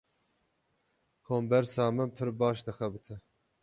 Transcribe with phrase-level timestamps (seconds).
[1.29, 3.15] Kombersa min pir baş dixebite.